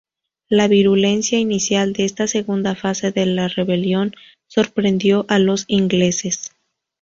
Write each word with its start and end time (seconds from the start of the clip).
La 0.49 0.67
virulencia 0.67 1.37
inicial 1.37 1.93
de 1.93 2.05
esta 2.05 2.25
segunda 2.25 2.73
fase 2.73 3.11
de 3.11 3.23
la 3.27 3.47
rebelión 3.49 4.15
sorprendió 4.47 5.25
a 5.29 5.37
los 5.37 5.65
ingleses. 5.67 6.53